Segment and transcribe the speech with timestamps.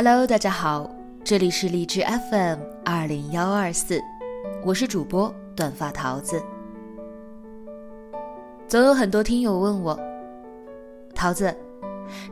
[0.00, 0.88] Hello，大家好，
[1.24, 4.00] 这里是荔枝 FM 二零幺二四，
[4.64, 6.40] 我是主播短发桃子。
[8.68, 9.98] 总有很多听友问我，
[11.16, 11.52] 桃子，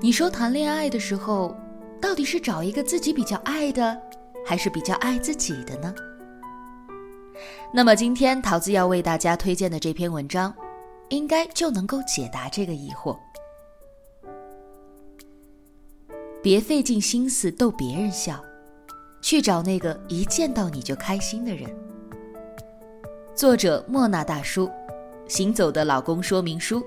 [0.01, 1.57] 你说谈恋爱的时候，
[2.01, 4.01] 到底是找一个自己比较爱的，
[4.47, 5.93] 还是比较爱自己的呢？
[7.75, 10.55] 那么今天桃子要为大家推荐的这篇文章，
[11.09, 13.19] 应该就能够解答这个疑惑。
[16.47, 18.41] 别费尽心思逗别人笑，
[19.21, 21.69] 去找那个一见到你就开心的人。
[23.35, 24.71] 作者莫那大叔，
[25.27, 26.81] 行走的老公说明书，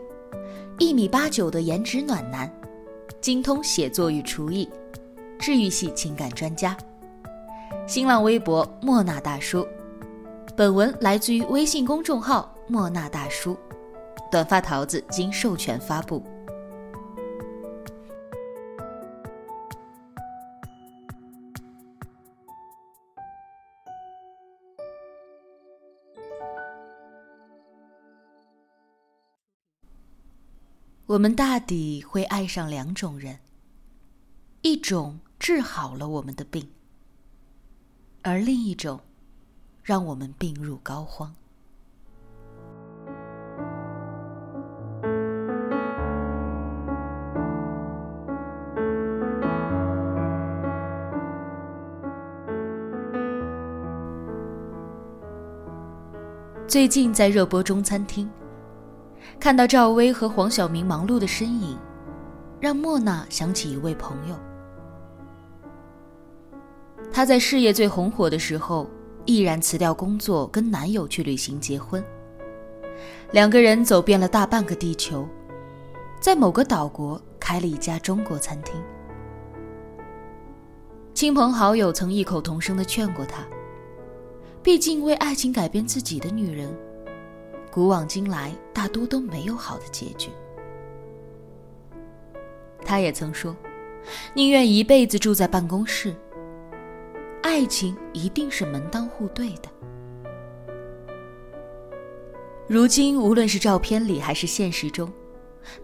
[0.78, 2.50] 一米八九的颜值暖男，
[3.20, 4.70] 精通写作与厨艺，
[5.38, 6.78] 治愈系情感专家。
[7.86, 9.68] 新浪微博莫那大叔。
[10.56, 13.58] 本文来自于微信公众号莫那大叔，
[14.32, 16.24] 短发桃子经授权发布。
[31.10, 33.40] 我们大抵会爱上两种人，
[34.62, 36.70] 一种治好了我们的病，
[38.22, 39.00] 而另一种
[39.82, 41.32] 让我们病入膏肓。
[56.68, 58.30] 最近在热播中餐厅。
[59.40, 61.78] 看到赵薇和黄晓明忙碌的身影，
[62.60, 64.36] 让莫娜想起一位朋友。
[67.10, 68.90] 她在事业最红火的时候，
[69.24, 72.04] 毅然辞掉工作，跟男友去旅行结婚。
[73.32, 75.26] 两个人走遍了大半个地球，
[76.20, 78.76] 在某个岛国开了一家中国餐厅。
[81.14, 83.48] 亲朋好友曾异口同声的劝过她，
[84.62, 86.70] 毕竟为爱情改变自己的女人。
[87.72, 90.30] 古往今来，大多都没有好的结局。
[92.84, 93.56] 他也曾说，
[94.34, 96.16] 宁愿一辈子住在办公室。
[97.44, 99.70] 爱情一定是门当户对的。
[102.68, 105.12] 如今，无论是照片里还是现实中，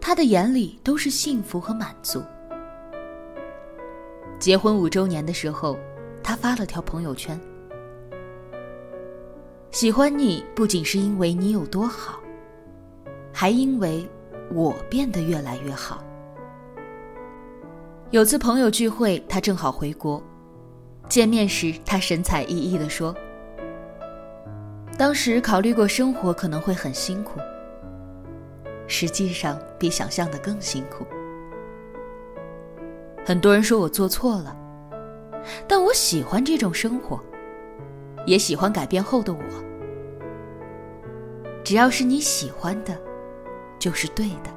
[0.00, 2.22] 他的眼里都是幸福和满足。
[4.38, 5.78] 结婚五周年的时候，
[6.22, 7.40] 他发了条朋友圈。
[9.76, 12.18] 喜欢你不仅是因为你有多好，
[13.30, 14.08] 还因为
[14.50, 16.02] 我变得越来越好。
[18.10, 20.22] 有次朋友聚会，他正好回国，
[21.10, 23.14] 见面时他神采奕奕地说
[24.96, 27.38] ：“当时考虑过生活可能会很辛苦，
[28.86, 31.06] 实际上比想象的更辛苦。
[33.26, 34.56] 很多人说我做错了，
[35.68, 37.22] 但我喜欢这种生活。”
[38.24, 39.65] 也喜欢改变后的我。
[41.66, 42.96] 只要是你喜欢的，
[43.76, 44.54] 就是对的。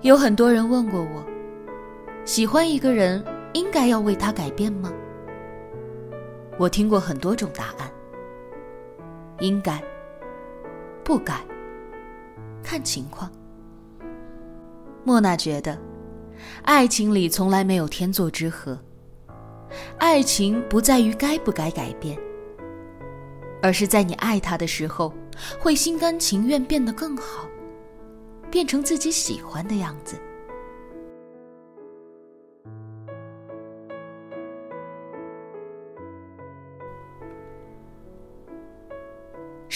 [0.00, 1.22] 有很多人问过我，
[2.24, 3.22] 喜欢一个人
[3.52, 4.90] 应该要为他改变吗？
[6.56, 7.90] 我听过很多种答案，
[9.40, 9.78] 应该、
[11.06, 11.40] 不该，
[12.64, 13.30] 看情况。
[15.04, 15.78] 莫娜觉得，
[16.62, 18.76] 爱情里从来没有天作之合，
[19.98, 22.18] 爱情不在于该不该改变，
[23.62, 25.14] 而是在你爱他的时候，
[25.60, 27.46] 会心甘情愿变得更好，
[28.50, 30.16] 变成自己喜欢的样子。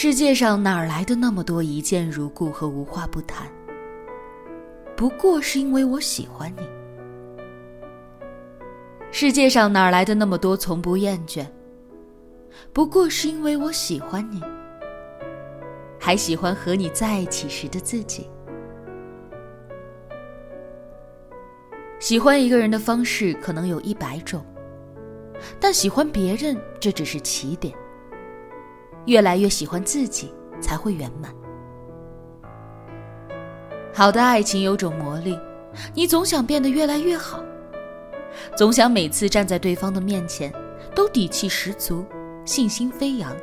[0.02, 3.46] 世界上哪来的那么多一见如故和无话不谈？
[4.96, 6.66] 不过是因为我喜欢你。
[9.10, 11.46] 世界上哪来的那么多从不厌倦？
[12.72, 14.40] 不过是因为我喜欢你，
[15.98, 18.26] 还喜欢和你在一起时的自己。
[21.98, 24.42] 喜欢一个人的方式可能有一百种，
[25.60, 27.76] 但喜欢别人这只是起点。
[29.06, 31.34] 越来越喜欢自己，才会圆满。
[33.92, 35.38] 好的爱情有种魔力，
[35.94, 37.42] 你总想变得越来越好，
[38.56, 40.52] 总想每次站在对方的面前
[40.94, 42.04] 都底气十足、
[42.44, 43.34] 信心飞扬、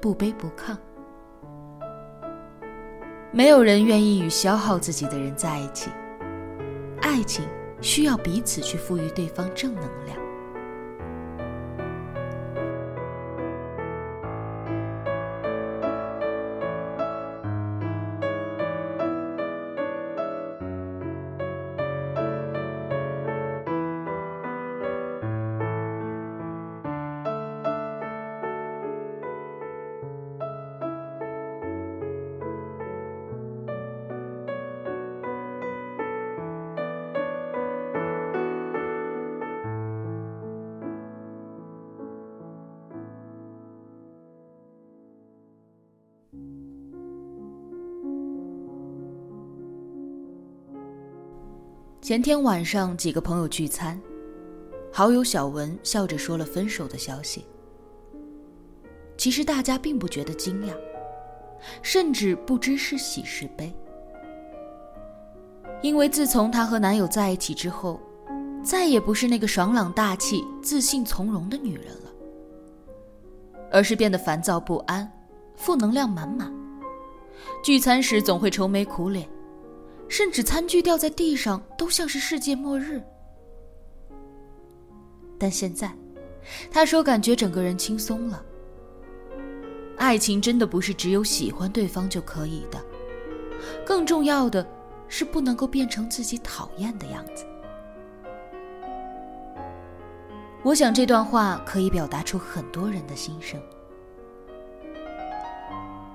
[0.00, 0.76] 不卑不亢。
[3.32, 5.90] 没有人愿意与消耗自己的人在一起，
[7.02, 7.44] 爱情
[7.80, 10.19] 需要彼此去赋予对方正能量。
[52.10, 53.96] 前天晚上，几个朋友聚餐，
[54.92, 57.46] 好友小文笑着说了分手的消息。
[59.16, 60.74] 其实大家并不觉得惊讶，
[61.82, 63.72] 甚至不知是喜是悲，
[65.82, 68.00] 因为自从她和男友在一起之后，
[68.60, 72.10] 再也不是那个爽朗大气、自信从容的女人了，
[73.70, 75.08] 而是变得烦躁不安、
[75.54, 76.52] 负能量满满，
[77.62, 79.28] 聚餐时总会愁眉苦脸。
[80.10, 83.00] 甚至餐具掉在地上都像是世界末日。
[85.38, 85.90] 但现在，
[86.70, 88.44] 他说感觉整个人轻松了。
[89.96, 92.84] 爱情真的不是只有喜欢对方就可以的，
[93.86, 94.66] 更重要的
[95.06, 97.46] 是不能够变成自己讨厌的样子。
[100.62, 103.58] 我想这段话可以表达出很多人的心声。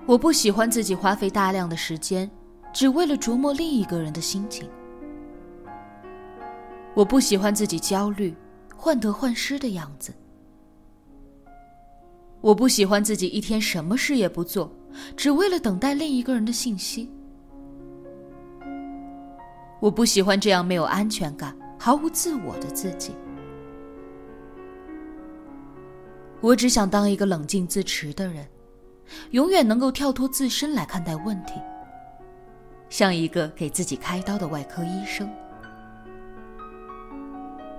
[0.06, 2.30] 我不喜欢自己花费大量的时间。
[2.76, 4.70] 只为了琢磨另一个人的心情，
[6.94, 8.36] 我不喜欢自己焦虑、
[8.76, 10.14] 患得患失的样子。
[12.42, 14.70] 我不喜欢自己一天什么事也不做，
[15.16, 17.10] 只为了等待另一个人的信息。
[19.80, 23.14] 我不喜欢这样没有安全感、毫无自我的自己。
[26.42, 28.46] 我只想当一个冷静自持的人，
[29.32, 31.54] 永远能够跳脱自身来看待问题。
[32.98, 35.30] 像一个给自己开刀的外科医生，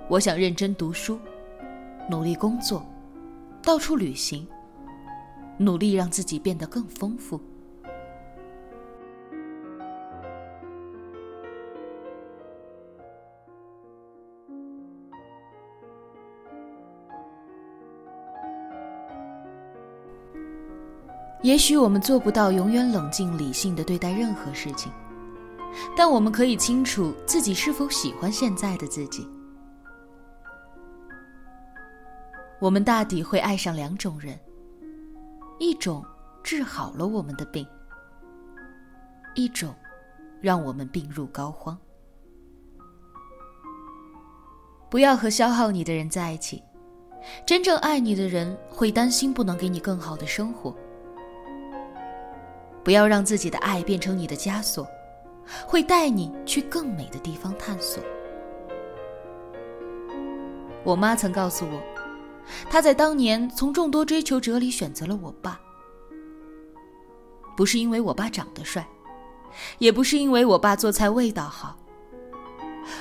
[0.07, 1.19] 我想认真读书，
[2.07, 2.85] 努力工作，
[3.63, 4.47] 到处旅行，
[5.57, 7.41] 努力让自己变得更丰富。
[21.41, 24.91] 也许我们做不到永远冷静理性的对待任何事情，
[25.95, 29.27] 但我们可以清楚自己是否喜欢现在的自己。
[32.59, 34.39] 我们大抵会爱上两种人：
[35.59, 36.03] 一种
[36.43, 37.67] 治好了我们的病，
[39.35, 39.75] 一种
[40.41, 41.77] 让我们病入膏肓。
[44.89, 46.63] 不要和消耗你的人在一起，
[47.45, 50.75] 真正爱你的人会担心不能给你更好的生活。
[52.83, 54.87] 不要让自己的爱变成你的枷锁，
[55.65, 58.03] 会带你去更美的地方探索。
[60.83, 61.81] 我妈曾告诉我，
[62.69, 65.59] 她在当年从众多追求者里选择了我爸，
[67.55, 68.87] 不是因为我爸长得帅，
[69.79, 71.77] 也不是因为我爸做菜味道好，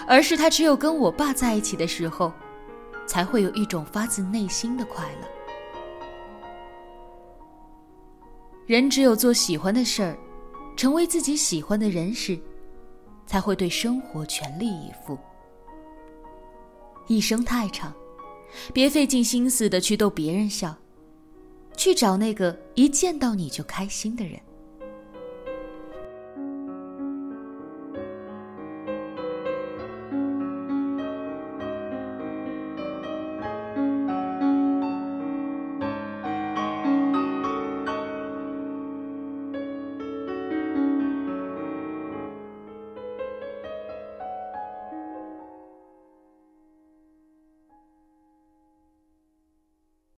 [0.09, 2.33] 而是他只有跟我爸在一起的时候，
[3.07, 5.29] 才会有一种发自内心的快乐。
[8.67, 10.19] 人只有做喜欢的事儿，
[10.77, 12.39] 成为自己喜欢的人时，
[13.27, 15.19] 才会对生活全力以赴。
[17.09, 17.93] 一生太长，
[18.75, 20.77] 别费尽心思的去逗别人笑，
[21.77, 24.39] 去找那个一见到你就开心的人。